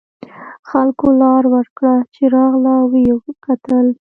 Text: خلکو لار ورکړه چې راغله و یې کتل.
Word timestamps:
خلکو 0.69 1.07
لار 1.21 1.43
ورکړه 1.55 1.93
چې 2.13 2.23
راغله 2.35 2.75
و 2.89 2.93
یې 3.05 3.13
کتل. 3.45 3.85